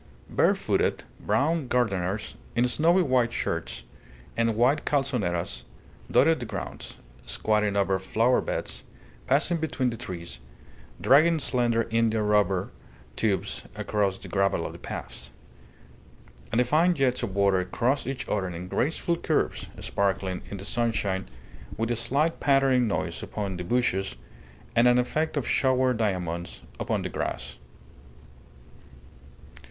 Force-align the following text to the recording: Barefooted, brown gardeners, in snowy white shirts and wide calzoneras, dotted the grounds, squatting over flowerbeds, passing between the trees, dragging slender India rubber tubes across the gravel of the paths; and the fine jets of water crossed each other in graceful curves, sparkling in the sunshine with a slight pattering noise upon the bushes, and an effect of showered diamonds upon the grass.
Barefooted, 0.31 1.03
brown 1.19 1.67
gardeners, 1.67 2.33
in 2.55 2.67
snowy 2.67 3.03
white 3.03 3.31
shirts 3.31 3.83
and 4.35 4.55
wide 4.55 4.83
calzoneras, 4.83 5.63
dotted 6.09 6.39
the 6.39 6.47
grounds, 6.47 6.97
squatting 7.27 7.77
over 7.77 7.99
flowerbeds, 7.99 8.81
passing 9.27 9.57
between 9.57 9.91
the 9.91 9.97
trees, 9.97 10.39
dragging 10.99 11.37
slender 11.37 11.83
India 11.91 12.23
rubber 12.23 12.71
tubes 13.15 13.61
across 13.75 14.17
the 14.17 14.27
gravel 14.27 14.65
of 14.65 14.73
the 14.73 14.79
paths; 14.79 15.29
and 16.51 16.59
the 16.59 16.63
fine 16.63 16.95
jets 16.95 17.21
of 17.21 17.35
water 17.35 17.63
crossed 17.63 18.07
each 18.07 18.27
other 18.27 18.47
in 18.47 18.67
graceful 18.67 19.15
curves, 19.17 19.67
sparkling 19.81 20.41
in 20.49 20.57
the 20.57 20.65
sunshine 20.65 21.29
with 21.77 21.91
a 21.91 21.95
slight 21.95 22.39
pattering 22.39 22.87
noise 22.87 23.21
upon 23.21 23.55
the 23.55 23.63
bushes, 23.63 24.15
and 24.75 24.87
an 24.87 24.97
effect 24.97 25.37
of 25.37 25.47
showered 25.47 25.97
diamonds 25.97 26.63
upon 26.79 27.03
the 27.03 27.09
grass. 27.09 27.57